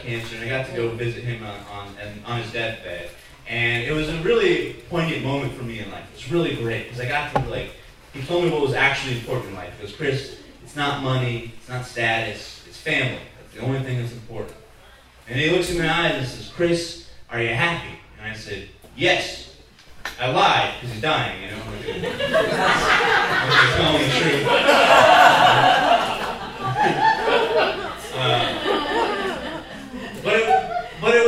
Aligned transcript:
cancer, 0.00 0.36
and 0.36 0.44
I 0.44 0.48
got 0.48 0.66
to 0.66 0.76
go 0.76 0.90
visit 0.90 1.24
him 1.24 1.44
on 1.44 1.60
on, 1.70 1.94
on 2.26 2.42
his 2.42 2.52
deathbed. 2.52 3.10
And 3.46 3.82
it 3.84 3.92
was 3.92 4.08
a 4.08 4.16
really 4.22 4.74
poignant 4.88 5.22
moment 5.22 5.52
for 5.54 5.64
me 5.64 5.80
in 5.80 5.90
life. 5.90 6.04
It 6.12 6.16
was 6.16 6.32
really 6.32 6.56
great 6.56 6.84
because 6.84 7.00
I 7.00 7.06
got 7.06 7.34
to 7.34 7.40
like, 7.50 7.70
he 8.12 8.22
told 8.22 8.44
me 8.44 8.50
what 8.50 8.62
was 8.62 8.74
actually 8.74 9.18
important 9.18 9.50
in 9.50 9.54
life. 9.56 9.74
He 9.76 9.86
goes, 9.86 9.94
Chris, 9.94 10.38
it's 10.62 10.76
not 10.76 11.02
money, 11.02 11.52
it's 11.58 11.68
not 11.68 11.84
status, 11.84 12.64
it's 12.66 12.78
family. 12.78 13.20
That's 13.38 13.54
the 13.54 13.60
only 13.60 13.82
thing 13.82 14.00
that's 14.00 14.12
important. 14.12 14.56
And 15.28 15.38
he 15.38 15.50
looks 15.50 15.70
in 15.70 15.78
my 15.78 15.90
eyes 15.90 16.14
and 16.14 16.26
says, 16.26 16.50
Chris, 16.54 17.10
are 17.30 17.40
you 17.40 17.48
happy? 17.48 17.98
And 18.18 18.30
I 18.30 18.34
said, 18.34 18.68
yes. 18.96 19.56
I 20.20 20.30
lied 20.30 20.74
because 20.74 20.94
he's 20.94 21.02
dying, 21.02 21.42
you 21.42 21.50
know. 21.50 21.56
I'm 23.46 23.72
telling 23.76 24.02
the 24.02 24.08
truth. 24.20 25.90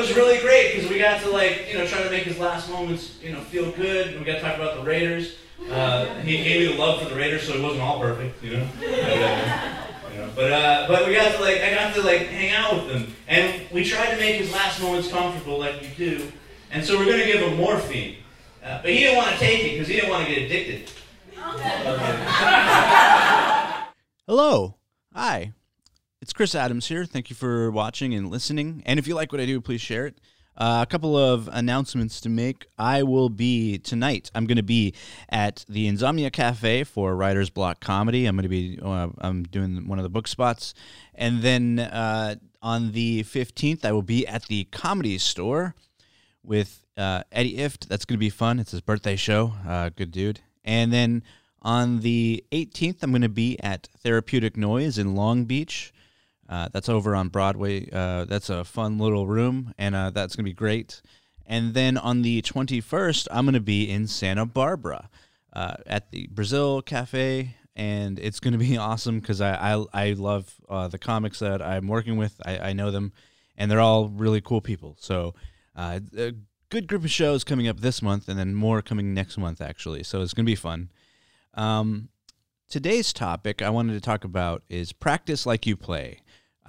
Was 0.07 0.17
really 0.17 0.39
great 0.41 0.75
because 0.75 0.91
we 0.91 0.99
got 0.99 1.21
to 1.23 1.31
like 1.31 1.67
you 1.71 1.79
know 1.79 1.87
try 1.87 2.03
to 2.03 2.11
make 2.11 2.25
his 2.25 2.39
last 2.39 2.71
moments 2.71 3.19
you 3.23 3.33
know 3.33 3.41
feel 3.41 3.71
good. 3.73 4.09
And 4.09 4.19
we 4.19 4.25
got 4.25 4.35
to 4.35 4.41
talk 4.41 4.57
about 4.57 4.77
the 4.77 4.83
Raiders. 4.83 5.37
Uh, 5.71 6.15
he 6.21 6.45
gave 6.45 6.69
me 6.69 6.77
the 6.77 6.81
love 6.81 7.03
for 7.03 7.09
the 7.09 7.15
Raiders, 7.15 7.47
so 7.47 7.55
it 7.55 7.63
wasn't 7.63 7.83
all 7.83 7.99
perfect, 7.99 8.43
you 8.43 8.59
know. 8.59 8.69
But, 8.79 8.89
uh, 8.89 9.87
you 10.13 10.19
know, 10.19 10.31
but 10.35 10.53
uh, 10.53 10.85
but 10.89 11.07
we 11.07 11.15
got 11.15 11.35
to 11.35 11.41
like 11.41 11.61
I 11.61 11.75
got 11.75 11.95
to 11.95 12.03
like 12.03 12.27
hang 12.29 12.53
out 12.53 12.75
with 12.75 12.95
him, 12.95 13.17
and 13.27 13.63
we 13.73 13.85
tried 13.85 14.11
to 14.11 14.17
make 14.17 14.37
his 14.37 14.53
last 14.53 14.81
moments 14.81 15.09
comfortable, 15.09 15.59
like 15.59 15.83
you 15.83 15.89
do. 15.97 16.33
And 16.71 16.85
so 16.85 16.99
we're 16.99 17.07
going 17.07 17.21
to 17.21 17.27
give 17.27 17.41
him 17.41 17.57
morphine, 17.57 18.17
uh, 18.63 18.83
but 18.83 18.91
he 18.91 19.01
didn't 19.01 19.17
want 19.17 19.33
to 19.33 19.39
take 19.39 19.65
it 19.65 19.73
because 19.73 19.89
he 19.89 19.95
didn't 19.95 20.11
want 20.11 20.27
to 20.27 20.35
get 20.35 20.43
addicted. 20.43 20.91
Hello. 24.27 24.77
Hi. 25.15 25.53
It's 26.23 26.33
Chris 26.33 26.55
Adams 26.55 26.87
here. 26.87 27.05
Thank 27.05 27.29
you 27.29 27.37
for 27.37 27.71
watching 27.71 28.15
and 28.15 28.31
listening. 28.31 28.83
And 28.87 28.99
if 28.99 29.07
you 29.07 29.15
like 29.15 29.33
what 29.33 29.41
I 29.41 29.45
do, 29.45 29.61
please 29.61 29.83
share 29.83 30.07
it. 30.07 30.17
Uh, 30.57 30.79
a 30.81 30.87
couple 30.91 31.15
of 31.15 31.47
announcements 31.53 32.23
to 32.23 32.31
make. 32.31 32.65
I 32.79 33.03
will 33.03 33.29
be 33.29 33.77
tonight. 33.77 34.31
I'm 34.35 34.47
going 34.47 34.57
to 34.57 34.63
be 34.63 34.95
at 35.29 35.67
the 35.69 35.87
Insomnia 35.87 36.31
Cafe 36.31 36.85
for 36.85 37.15
Writer's 37.15 37.51
Block 37.51 37.81
Comedy. 37.81 38.25
I'm 38.25 38.35
going 38.35 38.45
to 38.45 38.49
be. 38.49 38.79
Uh, 38.83 39.09
I'm 39.19 39.43
doing 39.43 39.87
one 39.87 39.99
of 39.99 40.05
the 40.05 40.09
book 40.09 40.27
spots, 40.27 40.73
and 41.15 41.43
then 41.43 41.81
uh, 41.81 42.37
on 42.63 42.93
the 42.93 43.23
15th, 43.25 43.85
I 43.85 43.93
will 43.93 44.01
be 44.01 44.27
at 44.27 44.47
the 44.47 44.65
Comedy 44.65 45.19
Store 45.19 45.75
with 46.43 46.83
uh, 46.97 47.25
Eddie 47.31 47.59
Ifft. 47.59 47.89
That's 47.89 48.07
going 48.07 48.17
to 48.17 48.19
be 48.19 48.31
fun. 48.31 48.59
It's 48.59 48.71
his 48.71 48.81
birthday 48.81 49.17
show. 49.17 49.53
Uh, 49.69 49.91
good 49.95 50.13
dude. 50.13 50.41
And 50.65 50.91
then 50.91 51.23
on 51.61 52.01
the 52.01 52.43
18th, 52.53 53.03
I'm 53.03 53.11
going 53.11 53.21
to 53.21 53.29
be 53.29 53.61
at 53.63 53.91
Therapeutic 53.99 54.57
Noise 54.57 54.97
in 54.97 55.15
Long 55.15 55.45
Beach. 55.45 55.93
Uh, 56.49 56.69
that's 56.73 56.89
over 56.89 57.15
on 57.15 57.29
Broadway. 57.29 57.89
Uh, 57.93 58.25
that's 58.25 58.51
a 58.51 58.65
fun 58.65 58.99
little 58.99 59.27
room, 59.27 59.75
and 59.79 59.95
uh, 59.95 60.11
that's 60.11 60.37
going 60.37 60.45
to 60.45 60.51
be 60.51 60.55
great. 60.55 61.03
And 61.47 61.75
then 61.75 61.97
on 61.97 62.23
the 62.23 62.43
21st, 62.43 63.29
I'm 63.31 63.45
going 63.45 63.55
to 63.55 63.61
be 63.61 63.89
in 63.89 64.07
Santa 64.07 64.47
Barbara 64.47 65.09
uh, 65.53 65.75
at 65.87 66.11
the 66.11 66.29
Brazil 66.29 66.83
Cafe, 66.83 67.55
and 67.75 68.19
it's 68.19 68.41
going 68.41 68.53
to 68.53 68.59
be 68.59 68.77
awesome 68.79 69.21
because 69.21 69.41
I, 69.41 69.75
I, 69.75 69.85
I 69.93 70.13
love 70.13 70.55
uh, 70.69 70.89
the 70.89 70.99
comics 70.99 71.41
that 71.41 71.63
I'm 71.63 71.89
working 71.89 72.17
with. 72.17 72.41
I, 72.45 72.59
I 72.59 72.73
know 72.73 72.91
them, 72.91 73.13
and 73.57 73.71
they're 73.71 73.81
all 73.81 74.09
really 74.09 74.41
cool 74.41 74.61
people. 74.61 74.97
So, 75.01 75.35
uh, 75.75 76.01
a 76.17 76.33
good 76.69 76.87
group 76.89 77.05
of 77.05 77.11
shows 77.11 77.45
coming 77.45 77.69
up 77.69 77.81
this 77.81 78.03
month, 78.03 78.29
and 78.29 78.39
then 78.39 78.55
more 78.55 78.83
coming 78.83 79.15
next 79.15 79.37
month, 79.37 79.61
actually. 79.61 80.03
So, 80.03 80.23
it's 80.23 80.35
going 80.35 80.45
to 80.45 80.51
be 80.51 80.57
fun. 80.57 80.91
Um, 81.55 82.09
today's 82.69 83.13
topic 83.13 83.63
I 83.63 83.71
wanted 83.71 83.95
to 83.95 84.01
talk 84.01 84.25
about 84.25 84.63
is 84.69 84.93
practice 84.93 85.47
like 85.47 85.67
you 85.67 85.77
play 85.77 86.21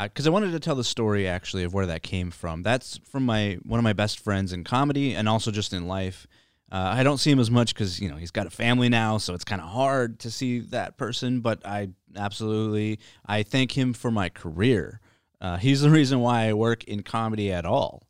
because 0.02 0.28
I 0.28 0.30
wanted 0.30 0.52
to 0.52 0.59
tell 0.59 0.76
the 0.76 0.84
story 0.84 1.28
actually 1.28 1.63
of 1.63 1.74
where 1.74 1.88
that 1.88 2.03
came 2.03 2.30
from. 2.30 2.62
That's 2.62 3.00
from 3.09 3.25
my 3.25 3.58
one 3.63 3.80
of 3.80 3.84
my 3.84 3.94
best 3.94 4.19
friends 4.19 4.53
in 4.53 4.63
comedy 4.63 5.16
and 5.16 5.28
also 5.28 5.52
just 5.52 5.74
in 5.74 5.88
life. 5.88 6.28
Uh, 6.72 6.94
I 6.97 7.03
don't 7.03 7.18
see 7.18 7.31
him 7.31 7.40
as 7.40 7.50
much 7.50 7.74
because 7.74 8.00
you 8.00 8.09
know 8.09 8.18
he's 8.18 8.31
got 8.31 8.46
a 8.46 8.52
family 8.52 8.90
now, 8.90 9.18
so 9.18 9.34
it's 9.34 9.46
kind 9.46 9.62
of 9.62 9.69
hard 9.69 10.19
to 10.19 10.31
see 10.31 10.59
that 10.59 10.97
person. 10.97 11.40
But 11.40 11.66
I 11.66 11.90
absolutely 12.16 13.00
I 13.25 13.44
thank 13.44 13.78
him 13.78 13.94
for 13.94 14.12
my 14.12 14.29
career. 14.29 15.00
Uh, 15.40 15.58
he's 15.58 15.81
the 15.81 15.90
reason 15.90 16.19
why 16.19 16.47
I 16.47 16.53
work 16.53 16.84
in 16.84 17.03
comedy 17.03 17.52
at 17.52 17.66
all. 17.66 18.06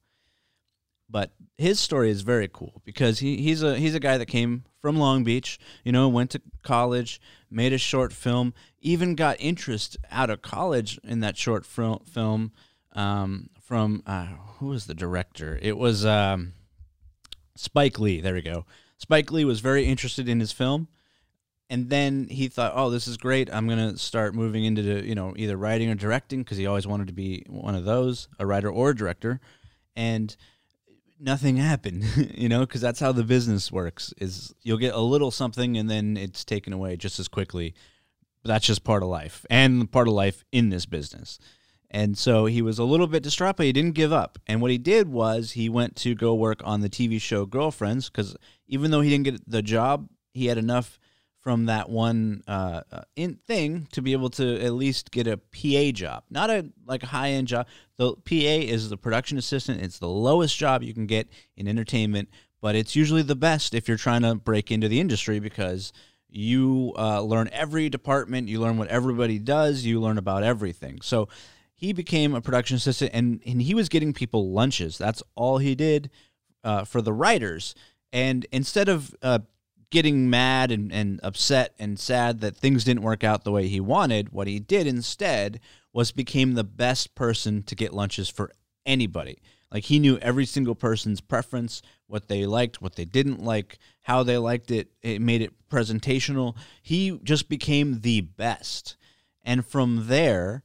But 1.10 1.32
his 1.58 1.80
story 1.80 2.12
is 2.12 2.22
very 2.22 2.50
cool 2.52 2.82
because 2.84 3.20
he, 3.20 3.38
he's 3.38 3.64
a 3.64 3.78
he's 3.78 3.96
a 3.96 4.00
guy 4.00 4.18
that 4.18 4.26
came 4.26 4.66
from 4.82 4.98
Long 4.98 5.24
Beach, 5.24 5.58
you 5.84 5.92
know, 5.92 6.08
went 6.10 6.32
to 6.32 6.42
college, 6.64 7.22
made 7.50 7.74
a 7.74 7.78
short 7.78 8.12
film, 8.14 8.54
even 8.82 9.16
got 9.16 9.38
interest 9.40 9.98
out 10.12 10.30
of 10.30 10.42
college 10.42 11.00
in 11.04 11.22
that 11.22 11.38
short 11.38 11.66
fil- 11.66 12.04
film 12.06 12.52
um, 12.94 13.50
from 13.62 14.04
uh, 14.06 14.28
who 14.58 14.68
was 14.68 14.86
the 14.86 14.94
director? 14.94 15.58
It 15.62 15.78
was 15.78 16.06
um, 16.06 16.54
Spike 17.56 18.00
Lee. 18.00 18.22
There 18.22 18.34
we 18.34 18.42
go. 18.42 18.66
Spike 18.98 19.32
Lee 19.32 19.46
was 19.46 19.60
very 19.60 19.86
interested 19.86 20.28
in 20.28 20.40
his 20.40 20.52
film, 20.52 20.88
and 21.70 21.90
then 21.90 22.28
he 22.30 22.48
thought, 22.48 22.74
"Oh, 22.76 22.90
this 22.90 23.08
is 23.08 23.18
great. 23.18 23.54
I'm 23.54 23.68
gonna 23.68 23.98
start 23.98 24.36
moving 24.36 24.66
into 24.66 24.82
you 25.06 25.16
know 25.16 25.34
either 25.38 25.56
writing 25.56 25.90
or 25.90 25.96
directing 25.96 26.44
because 26.44 26.58
he 26.58 26.66
always 26.66 26.88
wanted 26.88 27.08
to 27.08 27.14
be 27.14 27.46
one 27.48 27.76
of 27.76 27.86
those, 27.86 28.28
a 28.40 28.46
writer 28.46 28.70
or 28.70 28.90
a 28.90 28.96
director." 28.96 29.40
And 29.96 30.36
nothing 31.20 31.58
happened, 31.58 32.06
you 32.36 32.50
know, 32.50 32.62
because 32.62 32.82
that's 32.82 33.00
how 33.00 33.12
the 33.12 33.24
business 33.24 33.72
works. 33.72 34.14
Is 34.18 34.54
you'll 34.64 34.78
get 34.78 34.94
a 34.94 35.00
little 35.00 35.32
something 35.32 35.78
and 35.78 35.90
then 35.90 36.18
it's 36.18 36.46
taken 36.46 36.74
away 36.74 36.98
just 36.98 37.20
as 37.20 37.28
quickly. 37.28 37.74
That's 38.44 38.66
just 38.66 38.84
part 38.84 39.04
of 39.04 39.10
life 39.10 39.46
and 39.50 39.92
part 39.92 40.08
of 40.08 40.14
life 40.14 40.46
in 40.52 40.70
this 40.70 40.86
business. 40.86 41.40
And 41.90 42.18
so 42.18 42.46
he 42.46 42.62
was 42.62 42.80
a 42.80 42.84
little 42.84 43.08
bit 43.08 43.24
distraught, 43.24 43.58
but 43.58 43.66
he 43.66 43.72
didn't 43.72 43.96
give 43.96 44.12
up. 44.12 44.38
And 44.46 44.62
what 44.62 44.72
he 44.72 44.78
did 44.78 45.08
was 45.08 45.54
he 45.54 45.70
went 45.70 45.96
to 45.98 46.16
go 46.16 46.36
work 46.36 46.62
on 46.64 46.82
the 46.82 46.90
TV 46.90 47.20
show 47.20 47.46
Girlfriends 47.46 48.10
because 48.10 48.36
even 48.68 48.92
though 48.92 49.02
he 49.02 49.10
didn't 49.10 49.24
get 49.24 49.50
the 49.50 49.62
job, 49.62 50.10
he 50.34 50.48
had 50.48 50.58
enough 50.58 51.00
from 51.48 51.68
that 51.68 51.90
one 51.90 52.44
uh, 52.46 52.82
uh, 52.92 53.02
in 53.16 53.36
thing 53.48 53.88
to 53.94 54.02
be 54.02 54.12
able 54.12 54.30
to 54.30 54.62
at 54.62 54.74
least 54.74 55.12
get 55.12 55.28
a 55.28 55.38
PA 55.38 55.94
job, 55.94 56.24
not 56.30 56.50
a 56.50 56.70
like 56.86 57.04
a 57.04 57.06
high 57.06 57.30
end 57.30 57.48
job. 57.48 57.68
The 57.96 58.16
PA 58.16 58.26
is 58.36 58.90
the 58.90 58.98
production 58.98 59.38
assistant. 59.38 59.82
It's 59.82 59.98
the 59.98 60.10
lowest 60.10 60.58
job 60.58 60.84
you 60.84 60.94
can 60.94 61.06
get 61.06 61.30
in 61.56 61.70
entertainment, 61.70 62.28
but 62.60 62.76
it's 62.76 62.98
usually 62.98 63.22
the 63.22 63.34
best 63.34 63.74
if 63.74 63.88
you're 63.88 63.96
trying 63.96 64.24
to 64.24 64.36
break 64.36 64.72
into 64.72 64.90
the 64.90 65.00
industry 65.00 65.40
because 65.40 65.94
you 66.28 66.92
uh, 66.98 67.22
learn 67.22 67.50
every 67.54 67.88
department, 67.88 68.50
you 68.50 68.60
learn 68.60 68.78
what 68.78 68.90
everybody 68.90 69.40
does, 69.40 69.86
you 69.86 70.02
learn 70.02 70.18
about 70.18 70.44
everything. 70.44 71.00
So 71.02 71.30
he 71.74 71.94
became 71.94 72.36
a 72.36 72.42
production 72.42 72.76
assistant, 72.76 73.12
and 73.14 73.42
and 73.46 73.62
he 73.62 73.74
was 73.74 73.88
getting 73.88 74.12
people 74.12 74.52
lunches. 74.52 74.98
That's 74.98 75.24
all 75.36 75.60
he 75.60 75.76
did 75.76 76.10
uh, 76.66 76.84
for 76.84 77.02
the 77.02 77.14
writers. 77.14 77.74
And 78.12 78.46
instead 78.52 78.90
of 78.90 79.16
uh, 79.22 79.40
getting 79.90 80.30
mad 80.30 80.72
and, 80.72 80.92
and 80.92 81.20
upset 81.24 81.74
and 81.80 82.00
sad 82.00 82.42
that 82.42 82.58
things 82.58 82.84
didn't 82.84 83.04
work 83.04 83.24
out 83.24 83.44
the 83.44 83.52
way 83.52 83.68
he 83.68 83.80
wanted, 83.80 84.30
what 84.30 84.48
he 84.48 84.60
did 84.60 84.88
instead 84.88 85.60
was 85.94 86.12
became 86.12 86.54
the 86.54 86.64
best 86.64 87.16
person 87.16 87.64
to 87.64 87.76
get 87.76 87.94
lunches 87.94 88.30
for 88.30 88.52
anybody. 88.86 89.40
Like 89.72 89.86
he 89.86 90.00
knew 90.00 90.18
every 90.20 90.46
single 90.46 90.76
person's 90.76 91.22
preference, 91.22 91.82
what 92.08 92.28
they 92.28 92.46
liked, 92.46 92.82
what 92.82 92.96
they 92.96 93.06
didn't 93.06 93.44
like, 93.44 93.78
how 94.02 94.24
they 94.24 94.38
liked 94.38 94.72
it. 94.72 94.90
It 95.02 95.22
made 95.22 95.42
it 95.42 95.54
presentational. 95.70 96.56
He 96.82 97.20
just 97.24 97.50
became 97.50 98.02
the 98.02 98.22
best. 98.22 98.96
And 99.44 99.66
from 99.66 100.08
there, 100.08 100.64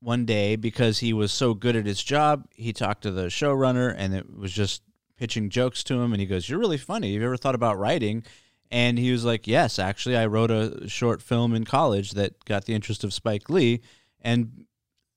one 0.00 0.24
day, 0.24 0.56
because 0.56 0.98
he 0.98 1.12
was 1.12 1.32
so 1.32 1.54
good 1.54 1.74
at 1.74 1.86
his 1.86 2.02
job, 2.02 2.46
he 2.54 2.72
talked 2.72 3.02
to 3.02 3.10
the 3.10 3.26
showrunner 3.26 3.94
and 3.96 4.14
it 4.14 4.36
was 4.36 4.52
just 4.52 4.82
pitching 5.16 5.50
jokes 5.50 5.82
to 5.84 6.00
him. 6.00 6.12
And 6.12 6.20
he 6.20 6.26
goes, 6.26 6.48
You're 6.48 6.60
really 6.60 6.78
funny. 6.78 7.12
Have 7.12 7.22
you 7.22 7.26
ever 7.26 7.36
thought 7.36 7.54
about 7.54 7.78
writing? 7.78 8.24
And 8.70 8.98
he 8.98 9.12
was 9.12 9.24
like, 9.24 9.46
Yes, 9.46 9.78
actually, 9.78 10.16
I 10.16 10.26
wrote 10.26 10.50
a 10.50 10.88
short 10.88 11.22
film 11.22 11.54
in 11.54 11.64
college 11.64 12.12
that 12.12 12.44
got 12.44 12.64
the 12.64 12.74
interest 12.74 13.04
of 13.04 13.14
Spike 13.14 13.48
Lee 13.48 13.80
and 14.20 14.66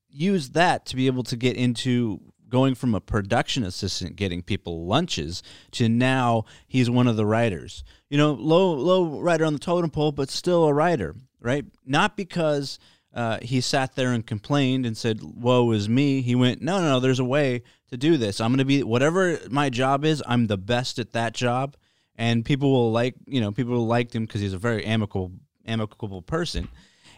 used 0.09 0.53
that 0.53 0.85
to 0.87 0.95
be 0.95 1.07
able 1.07 1.23
to 1.23 1.35
get 1.35 1.55
into 1.55 2.19
going 2.49 2.75
from 2.75 2.95
a 2.95 3.01
production 3.01 3.63
assistant 3.63 4.15
getting 4.15 4.41
people 4.41 4.85
lunches 4.85 5.43
to 5.71 5.87
now 5.87 6.45
he's 6.67 6.89
one 6.89 7.07
of 7.07 7.15
the 7.15 7.25
writers. 7.25 7.83
You 8.09 8.17
know, 8.17 8.33
low 8.33 8.73
low 8.73 9.19
writer 9.19 9.45
on 9.45 9.53
the 9.53 9.59
totem 9.59 9.91
pole, 9.91 10.11
but 10.11 10.29
still 10.29 10.65
a 10.65 10.73
writer, 10.73 11.15
right? 11.39 11.65
Not 11.85 12.17
because 12.17 12.79
uh, 13.13 13.39
he 13.41 13.61
sat 13.61 13.95
there 13.95 14.11
and 14.11 14.25
complained 14.25 14.85
and 14.85 14.97
said, 14.97 15.21
"Woe 15.21 15.71
is 15.71 15.87
me." 15.87 16.21
He 16.21 16.35
went, 16.35 16.61
"No, 16.61 16.79
no, 16.79 16.89
no. 16.89 16.99
There's 16.99 17.19
a 17.19 17.25
way 17.25 17.63
to 17.89 17.97
do 17.97 18.17
this. 18.17 18.39
I'm 18.41 18.51
going 18.51 18.59
to 18.59 18.65
be 18.65 18.83
whatever 18.83 19.39
my 19.49 19.69
job 19.69 20.05
is. 20.05 20.23
I'm 20.27 20.47
the 20.47 20.57
best 20.57 20.99
at 20.99 21.13
that 21.13 21.33
job, 21.33 21.75
and 22.19 22.43
people 22.43 22.69
will 22.69 22.91
like 22.91 23.15
you 23.25 23.41
know 23.41 23.51
people 23.51 23.87
liked 23.87 24.13
him 24.13 24.25
because 24.25 24.41
he's 24.41 24.53
a 24.53 24.59
very 24.59 24.85
amicable 24.85 25.31
amicable 25.65 26.21
person. 26.21 26.67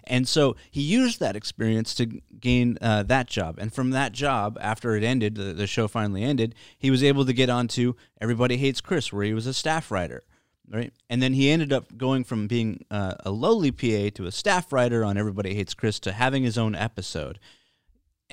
And 0.05 0.27
so 0.27 0.55
he 0.71 0.81
used 0.81 1.19
that 1.19 1.35
experience 1.35 1.93
to 1.95 2.07
gain 2.39 2.77
uh, 2.81 3.03
that 3.03 3.27
job. 3.27 3.59
And 3.59 3.71
from 3.71 3.91
that 3.91 4.13
job 4.13 4.57
after 4.59 4.95
it 4.95 5.03
ended 5.03 5.35
the, 5.35 5.53
the 5.53 5.67
show 5.67 5.87
finally 5.87 6.23
ended 6.23 6.55
he 6.77 6.89
was 6.89 7.03
able 7.03 7.25
to 7.25 7.33
get 7.33 7.49
onto 7.49 7.93
everybody 8.19 8.57
hates 8.57 8.81
chris 8.81 9.11
where 9.11 9.23
he 9.23 9.33
was 9.33 9.47
a 9.47 9.53
staff 9.53 9.91
writer 9.91 10.23
right? 10.69 10.93
And 11.09 11.21
then 11.21 11.33
he 11.33 11.49
ended 11.49 11.73
up 11.73 11.97
going 11.97 12.23
from 12.23 12.47
being 12.47 12.85
uh, 12.89 13.15
a 13.25 13.31
lowly 13.31 13.71
pa 13.71 14.09
to 14.15 14.25
a 14.25 14.31
staff 14.31 14.71
writer 14.71 15.03
on 15.03 15.17
everybody 15.17 15.53
hates 15.53 15.73
chris 15.73 15.99
to 16.01 16.13
having 16.13 16.43
his 16.43 16.57
own 16.57 16.75
episode. 16.75 17.39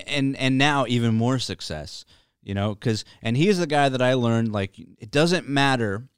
And 0.06 0.37
and 0.37 0.56
now 0.56 0.87
even 0.87 1.14
more 1.14 1.38
success 1.38 2.05
you 2.43 2.55
know 2.55 2.75
because 2.75 3.05
and 3.21 3.37
he's 3.37 3.59
the 3.59 3.67
guy 3.67 3.88
that 3.88 4.00
i 4.00 4.14
learned 4.14 4.53
like 4.53 4.79
it 4.79 5.11
doesn't 5.11 5.49
matter 5.49 6.09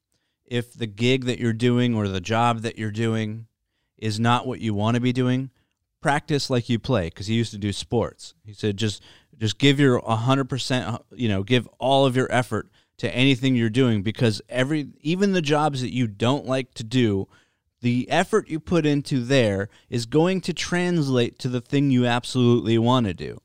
if 0.50 0.74
the 0.74 0.86
gig 0.86 1.24
that 1.24 1.38
you're 1.38 1.52
doing 1.54 1.94
or 1.94 2.08
the 2.08 2.20
job 2.20 2.60
that 2.60 2.76
you're 2.76 2.90
doing 2.90 3.46
is 3.96 4.20
not 4.20 4.46
what 4.46 4.60
you 4.60 4.74
want 4.74 4.96
to 4.96 5.00
be 5.00 5.12
doing 5.12 5.50
practice 6.00 6.50
like 6.50 6.68
you 6.68 6.78
play 6.78 7.06
because 7.06 7.26
he 7.26 7.34
used 7.34 7.52
to 7.52 7.58
do 7.58 7.72
sports. 7.72 8.34
He 8.44 8.52
said 8.52 8.76
just 8.76 9.02
just 9.38 9.58
give 9.58 9.80
your 9.80 10.00
100% 10.02 11.00
you 11.12 11.28
know 11.28 11.42
give 11.42 11.68
all 11.78 12.04
of 12.04 12.16
your 12.16 12.30
effort 12.30 12.68
to 12.98 13.14
anything 13.14 13.54
you're 13.54 13.70
doing 13.70 14.02
because 14.02 14.42
every 14.48 14.88
even 15.00 15.32
the 15.32 15.42
jobs 15.42 15.80
that 15.80 15.94
you 15.94 16.06
don't 16.06 16.46
like 16.46 16.74
to 16.74 16.84
do 16.84 17.28
the 17.80 18.10
effort 18.10 18.48
you 18.48 18.60
put 18.60 18.84
into 18.84 19.20
there 19.20 19.68
is 19.88 20.04
going 20.04 20.40
to 20.42 20.52
translate 20.52 21.38
to 21.38 21.48
the 21.48 21.62
thing 21.62 21.90
you 21.90 22.04
absolutely 22.04 22.76
want 22.76 23.06
to 23.06 23.14
do. 23.14 23.40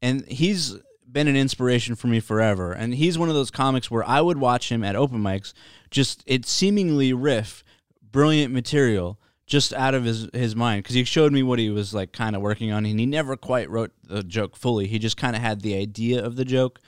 And 0.00 0.26
he's 0.26 0.76
been 1.14 1.28
an 1.28 1.36
inspiration 1.36 1.94
for 1.94 2.08
me 2.08 2.20
forever. 2.20 2.72
And 2.72 2.94
he's 2.94 3.16
one 3.16 3.30
of 3.30 3.34
those 3.34 3.50
comics 3.50 3.90
where 3.90 4.06
I 4.06 4.20
would 4.20 4.36
watch 4.36 4.70
him 4.70 4.84
at 4.84 4.96
open 4.96 5.20
mics, 5.20 5.54
just 5.90 6.22
it 6.26 6.44
seemingly 6.44 7.14
riff 7.14 7.64
brilliant 8.12 8.52
material 8.52 9.18
just 9.46 9.72
out 9.72 9.94
of 9.94 10.04
his 10.04 10.28
his 10.32 10.54
mind 10.54 10.82
because 10.82 10.94
he 10.94 11.04
showed 11.04 11.32
me 11.32 11.42
what 11.42 11.58
he 11.58 11.70
was 11.70 11.94
like 11.94 12.12
kind 12.12 12.36
of 12.36 12.42
working 12.42 12.70
on, 12.70 12.84
and 12.84 13.00
he 13.00 13.06
never 13.06 13.36
quite 13.36 13.70
wrote 13.70 13.92
the 14.02 14.22
joke 14.22 14.56
fully. 14.56 14.86
He 14.86 14.98
just 14.98 15.16
kind 15.16 15.34
of 15.34 15.40
had 15.40 15.62
the 15.62 15.76
idea 15.76 16.22
of 16.22 16.36
the 16.36 16.44
joke, 16.44 16.80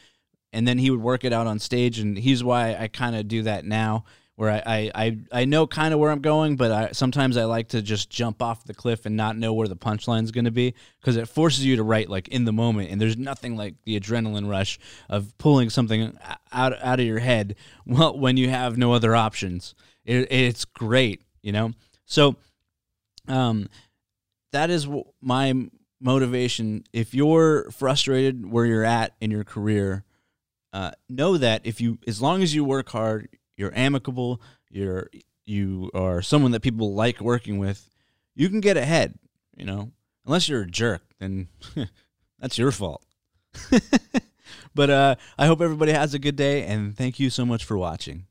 and 0.52 0.68
then 0.68 0.78
he 0.78 0.90
would 0.90 1.00
work 1.02 1.24
it 1.24 1.32
out 1.32 1.46
on 1.46 1.58
stage. 1.58 1.98
And 1.98 2.18
he's 2.18 2.44
why 2.44 2.74
I 2.74 2.88
kind 2.88 3.16
of 3.16 3.28
do 3.28 3.42
that 3.42 3.64
now 3.64 4.04
where 4.36 4.50
I, 4.50 4.90
I, 4.94 5.18
I 5.32 5.44
know 5.46 5.66
kind 5.66 5.94
of 5.94 6.00
where 6.00 6.10
I'm 6.10 6.20
going, 6.20 6.56
but 6.56 6.70
I, 6.70 6.92
sometimes 6.92 7.38
I 7.38 7.44
like 7.44 7.68
to 7.68 7.80
just 7.80 8.10
jump 8.10 8.42
off 8.42 8.64
the 8.64 8.74
cliff 8.74 9.06
and 9.06 9.16
not 9.16 9.36
know 9.36 9.54
where 9.54 9.66
the 9.66 9.76
punchline 9.76 10.24
is 10.24 10.30
going 10.30 10.44
to 10.44 10.50
be 10.50 10.74
because 11.00 11.16
it 11.16 11.26
forces 11.26 11.64
you 11.64 11.76
to 11.76 11.82
write 11.82 12.10
like 12.10 12.28
in 12.28 12.44
the 12.44 12.52
moment, 12.52 12.90
and 12.90 13.00
there's 13.00 13.16
nothing 13.16 13.56
like 13.56 13.74
the 13.84 13.98
adrenaline 13.98 14.48
rush 14.48 14.78
of 15.08 15.36
pulling 15.38 15.70
something 15.70 16.16
out 16.52 16.74
out 16.82 17.00
of 17.00 17.06
your 17.06 17.18
head 17.18 17.56
well 17.86 18.16
when 18.16 18.36
you 18.36 18.50
have 18.50 18.76
no 18.76 18.92
other 18.92 19.16
options. 19.16 19.74
It, 20.04 20.30
it's 20.30 20.64
great, 20.66 21.22
you 21.42 21.52
know. 21.52 21.72
So, 22.04 22.36
um, 23.26 23.68
that 24.52 24.68
is 24.68 24.86
my 25.20 25.68
motivation. 26.00 26.84
If 26.92 27.14
you're 27.14 27.70
frustrated 27.70 28.50
where 28.50 28.66
you're 28.66 28.84
at 28.84 29.14
in 29.20 29.30
your 29.30 29.44
career, 29.44 30.04
uh, 30.72 30.90
know 31.08 31.38
that 31.38 31.62
if 31.64 31.80
you, 31.80 31.98
as 32.06 32.20
long 32.20 32.42
as 32.42 32.54
you 32.54 32.64
work 32.64 32.90
hard, 32.90 33.28
you're 33.56 33.74
amicable, 33.74 34.40
you're 34.70 35.10
you 35.44 35.90
are 35.94 36.22
someone 36.22 36.50
that 36.52 36.60
people 36.60 36.94
like 36.94 37.20
working 37.20 37.58
with, 37.58 37.88
you 38.34 38.48
can 38.48 38.60
get 38.60 38.76
ahead, 38.76 39.18
you 39.56 39.64
know. 39.64 39.92
Unless 40.26 40.48
you're 40.48 40.62
a 40.62 40.70
jerk, 40.70 41.02
then 41.20 41.48
that's 42.38 42.58
your 42.58 42.72
fault. 42.72 43.04
but 44.74 44.90
uh, 44.90 45.14
I 45.38 45.46
hope 45.46 45.60
everybody 45.60 45.92
has 45.92 46.14
a 46.14 46.18
good 46.18 46.36
day, 46.36 46.64
and 46.64 46.96
thank 46.96 47.20
you 47.20 47.30
so 47.30 47.46
much 47.46 47.64
for 47.64 47.78
watching. 47.78 48.26